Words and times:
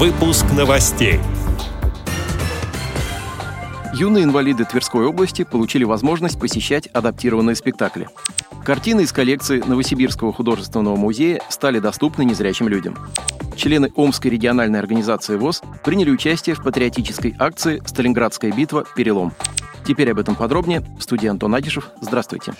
Выпуск 0.00 0.46
новостей. 0.56 1.20
Юные 3.92 4.24
инвалиды 4.24 4.64
Тверской 4.64 5.04
области 5.04 5.44
получили 5.44 5.84
возможность 5.84 6.40
посещать 6.40 6.86
адаптированные 6.86 7.54
спектакли. 7.54 8.08
Картины 8.64 9.02
из 9.02 9.12
коллекции 9.12 9.60
Новосибирского 9.60 10.32
художественного 10.32 10.96
музея 10.96 11.42
стали 11.50 11.80
доступны 11.80 12.22
незрячим 12.22 12.66
людям. 12.66 12.96
Члены 13.56 13.92
Омской 13.94 14.30
региональной 14.30 14.78
организации 14.78 15.36
ВОЗ 15.36 15.60
приняли 15.84 16.10
участие 16.10 16.56
в 16.56 16.62
патриотической 16.62 17.36
акции 17.38 17.82
«Сталинградская 17.84 18.52
битва. 18.52 18.86
Перелом». 18.96 19.34
Теперь 19.86 20.12
об 20.12 20.18
этом 20.18 20.34
подробнее. 20.34 20.80
В 20.98 21.02
студии 21.02 21.28
Антон 21.28 21.54
Агишев. 21.54 21.90
Здравствуйте. 22.00 22.54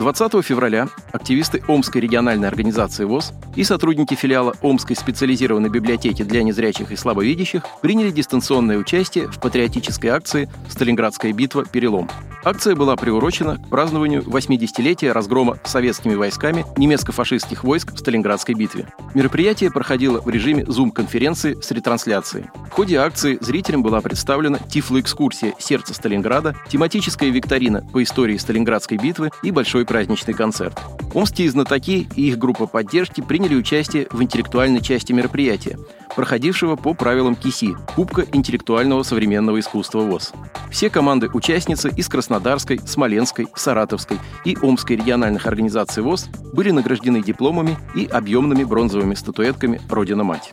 20 0.00 0.42
февраля 0.42 0.88
активисты 1.12 1.62
Омской 1.68 2.00
региональной 2.00 2.48
организации 2.48 3.04
ВОЗ 3.04 3.34
и 3.54 3.64
сотрудники 3.64 4.14
филиала 4.14 4.54
Омской 4.62 4.96
специализированной 4.96 5.68
библиотеки 5.68 6.22
для 6.22 6.42
незрячих 6.42 6.90
и 6.90 6.96
слабовидящих 6.96 7.62
приняли 7.82 8.10
дистанционное 8.10 8.78
участие 8.78 9.28
в 9.28 9.38
патриотической 9.38 10.08
акции 10.08 10.48
«Сталинградская 10.70 11.34
битва. 11.34 11.66
Перелом». 11.66 12.08
Акция 12.42 12.74
была 12.74 12.96
приурочена 12.96 13.58
к 13.58 13.68
празднованию 13.68 14.22
80-летия 14.22 15.12
разгрома 15.12 15.58
советскими 15.64 16.14
войсками 16.14 16.64
немецко-фашистских 16.78 17.64
войск 17.64 17.92
в 17.92 17.98
Сталинградской 17.98 18.54
битве. 18.54 18.88
Мероприятие 19.14 19.70
проходило 19.70 20.22
в 20.22 20.28
режиме 20.30 20.62
Zoom-конференции 20.62 21.60
с 21.60 21.70
ретрансляцией. 21.70 22.46
В 22.70 22.72
ходе 22.72 22.96
акции 22.96 23.36
зрителям 23.42 23.82
была 23.82 24.00
представлена 24.00 24.58
тифлоэкскурсия 24.58 25.52
«Сердце 25.58 25.92
Сталинграда», 25.92 26.56
тематическая 26.68 27.28
викторина 27.28 27.86
по 27.92 28.02
истории 28.02 28.38
Сталинградской 28.38 28.96
битвы 28.96 29.30
и 29.42 29.50
большой 29.50 29.84
праздничный 29.84 30.32
концерт. 30.32 30.80
Омские 31.12 31.50
знатоки 31.50 32.08
и 32.16 32.28
их 32.28 32.38
группа 32.38 32.66
поддержки 32.66 33.20
приняли 33.20 33.54
участие 33.54 34.06
в 34.10 34.22
интеллектуальной 34.22 34.80
части 34.80 35.12
мероприятия, 35.12 35.78
проходившего 36.20 36.76
по 36.76 36.92
правилам 36.92 37.34
КИСИ– 37.34 37.74
Кубка 37.96 38.26
интеллектуального 38.34 39.04
современного 39.04 39.58
искусства 39.58 40.00
ВОЗ. 40.00 40.34
Все 40.70 40.90
команды-участницы 40.90 41.88
из 41.96 42.10
Краснодарской, 42.10 42.78
Смоленской, 42.78 43.48
Саратовской 43.54 44.18
и 44.44 44.54
Омской 44.60 44.96
региональных 44.96 45.46
организаций 45.46 46.02
ВОЗ 46.02 46.28
были 46.52 46.72
награждены 46.72 47.22
дипломами 47.22 47.78
и 47.94 48.04
объемными 48.04 48.64
бронзовыми 48.64 49.14
статуэтками 49.14 49.80
«Родина-мать». 49.88 50.52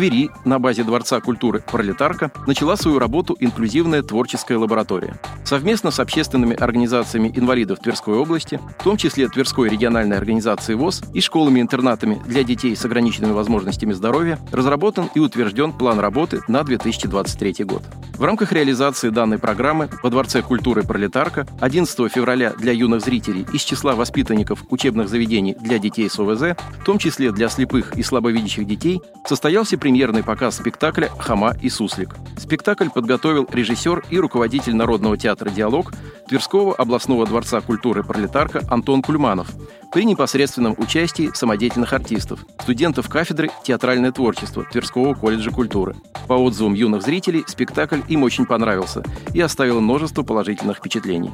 Твери 0.00 0.30
на 0.46 0.58
базе 0.58 0.82
Дворца 0.82 1.20
культуры 1.20 1.62
«Пролетарка» 1.70 2.32
начала 2.46 2.78
свою 2.78 2.98
работу 2.98 3.36
инклюзивная 3.38 4.02
творческая 4.02 4.56
лаборатория. 4.56 5.20
Совместно 5.44 5.90
с 5.90 6.00
общественными 6.00 6.56
организациями 6.56 7.30
инвалидов 7.36 7.80
Тверской 7.80 8.14
области, 8.16 8.58
в 8.78 8.82
том 8.82 8.96
числе 8.96 9.28
Тверской 9.28 9.68
региональной 9.68 10.16
организацией 10.16 10.78
ВОЗ 10.78 11.02
и 11.12 11.20
школами-интернатами 11.20 12.18
для 12.24 12.44
детей 12.44 12.74
с 12.74 12.82
ограниченными 12.86 13.32
возможностями 13.32 13.92
здоровья, 13.92 14.38
разработан 14.52 15.10
и 15.14 15.18
утвержден 15.18 15.74
план 15.74 16.00
работы 16.00 16.40
на 16.48 16.62
2023 16.64 17.64
год. 17.64 17.82
В 18.20 18.24
рамках 18.24 18.52
реализации 18.52 19.08
данной 19.08 19.38
программы 19.38 19.88
во 20.02 20.10
Дворце 20.10 20.42
культуры 20.42 20.82
«Пролетарка» 20.82 21.46
11 21.60 22.12
февраля 22.12 22.52
для 22.52 22.72
юных 22.72 23.02
зрителей 23.02 23.46
из 23.52 23.62
числа 23.62 23.94
воспитанников 23.94 24.62
учебных 24.68 25.08
заведений 25.08 25.56
для 25.58 25.78
детей 25.78 26.08
с 26.10 26.18
ОВЗ, 26.18 26.56
в 26.80 26.84
том 26.84 26.98
числе 26.98 27.32
для 27.32 27.48
слепых 27.48 27.96
и 27.96 28.02
слабовидящих 28.02 28.66
детей, 28.66 29.00
состоялся 29.26 29.78
премьерный 29.90 30.22
показ 30.22 30.58
спектакля 30.58 31.08
«Хама 31.18 31.56
и 31.60 31.68
суслик». 31.68 32.14
Спектакль 32.38 32.88
подготовил 32.94 33.48
режиссер 33.50 34.04
и 34.08 34.20
руководитель 34.20 34.76
Народного 34.76 35.16
театра 35.16 35.50
«Диалог» 35.50 35.92
Тверского 36.28 36.76
областного 36.76 37.26
дворца 37.26 37.60
культуры 37.60 38.04
«Пролетарка» 38.04 38.62
Антон 38.70 39.02
Кульманов 39.02 39.48
при 39.92 40.04
непосредственном 40.04 40.76
участии 40.78 41.32
самодеятельных 41.34 41.92
артистов, 41.92 42.46
студентов 42.60 43.08
кафедры 43.08 43.50
«Театральное 43.64 44.12
творчество» 44.12 44.62
Тверского 44.62 45.14
колледжа 45.14 45.50
культуры. 45.50 45.96
По 46.28 46.34
отзывам 46.34 46.74
юных 46.74 47.02
зрителей, 47.02 47.42
спектакль 47.48 48.02
им 48.06 48.22
очень 48.22 48.46
понравился 48.46 49.02
и 49.34 49.40
оставил 49.40 49.80
множество 49.80 50.22
положительных 50.22 50.76
впечатлений. 50.76 51.32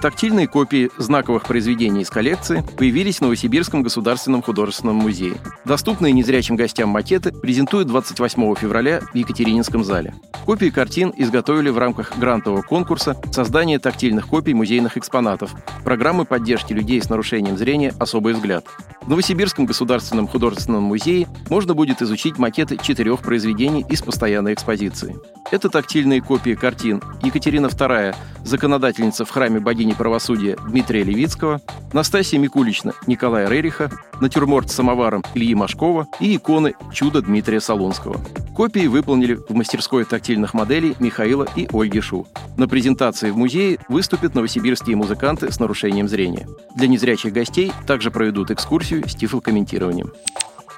Тактильные 0.00 0.48
копии 0.48 0.90
знаковых 0.96 1.42
произведений 1.42 2.00
из 2.00 2.08
коллекции 2.08 2.64
появились 2.78 3.18
в 3.18 3.20
Новосибирском 3.20 3.82
государственном 3.82 4.40
художественном 4.40 4.96
музее. 4.96 5.34
Доступные 5.66 6.14
незрячим 6.14 6.56
гостям 6.56 6.88
макеты 6.88 7.32
презентуют 7.32 7.88
28 7.88 8.54
февраля 8.54 9.00
в 9.00 9.14
Екатерининском 9.14 9.84
зале. 9.84 10.14
Копии 10.46 10.70
картин 10.70 11.12
изготовили 11.16 11.68
в 11.68 11.76
рамках 11.76 12.16
грантового 12.16 12.62
конкурса 12.62 13.14
создания 13.30 13.78
тактильных 13.78 14.26
копий 14.26 14.54
музейных 14.54 14.96
экспонатов, 14.96 15.54
программы 15.84 16.24
поддержки 16.24 16.72
людей 16.72 17.02
с 17.02 17.10
нарушением 17.10 17.58
зрения 17.58 17.92
«Особый 17.98 18.32
взгляд». 18.32 18.64
В 19.02 19.08
Новосибирском 19.08 19.66
государственном 19.66 20.28
художественном 20.28 20.84
музее 20.84 21.28
можно 21.50 21.74
будет 21.74 22.00
изучить 22.00 22.38
макеты 22.38 22.78
четырех 22.78 23.20
произведений 23.20 23.84
из 23.88 24.02
постоянной 24.02 24.54
экспозиции. 24.54 25.16
Это 25.50 25.68
тактильные 25.68 26.20
копии 26.20 26.54
картин 26.54 27.02
Екатерина 27.22 27.66
II, 27.66 28.14
законодательница 28.44 29.24
в 29.24 29.30
храме 29.30 29.60
богини 29.60 29.89
правосудия 29.94 30.56
Дмитрия 30.68 31.02
Левицкого, 31.02 31.60
Настасья 31.92 32.38
Микулична 32.38 32.92
Николая 33.06 33.48
Рериха, 33.48 33.90
натюрморт 34.20 34.70
с 34.70 34.74
самоваром 34.74 35.24
Ильи 35.34 35.54
Машкова 35.54 36.06
и 36.20 36.36
иконы 36.36 36.74
«Чудо» 36.92 37.22
Дмитрия 37.22 37.60
Солунского. 37.60 38.20
Копии 38.54 38.86
выполнили 38.86 39.34
в 39.34 39.54
мастерской 39.54 40.04
тактильных 40.04 40.54
моделей 40.54 40.94
Михаила 40.98 41.46
и 41.56 41.68
Ольги 41.72 42.00
Шу. 42.00 42.26
На 42.56 42.68
презентации 42.68 43.30
в 43.30 43.36
музее 43.36 43.78
выступят 43.88 44.34
новосибирские 44.34 44.96
музыканты 44.96 45.50
с 45.50 45.58
нарушением 45.58 46.08
зрения. 46.08 46.46
Для 46.76 46.88
незрячих 46.88 47.32
гостей 47.32 47.72
также 47.86 48.10
проведут 48.10 48.50
экскурсию 48.50 49.08
с 49.08 49.14
тифлокомментированием. 49.14 50.12